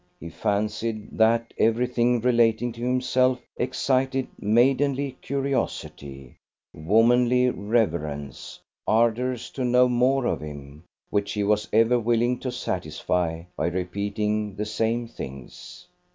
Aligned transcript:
He 0.19 0.29
fancied 0.31 1.15
that 1.15 1.53
everything 1.59 2.21
relating 2.21 2.71
to 2.71 2.81
himself 2.81 3.39
excited 3.57 4.25
maidenly 4.39 5.15
curiosity, 5.21 6.37
womanly 6.73 7.51
reverence, 7.51 8.59
ardours 8.87 9.51
to 9.51 9.63
know 9.63 9.87
more 9.87 10.25
of 10.25 10.41
him, 10.41 10.85
which 11.11 11.33
he 11.33 11.43
was 11.43 11.67
ever 11.71 11.99
willing 11.99 12.39
to 12.39 12.51
satisfy 12.51 13.43
by 13.55 13.67
repeating 13.67 14.55
the 14.55 14.65
same 14.65 15.07
things. 15.07 15.85